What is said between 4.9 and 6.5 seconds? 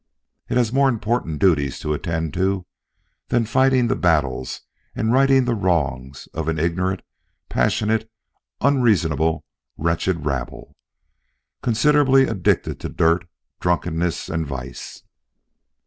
and righting the wrongs of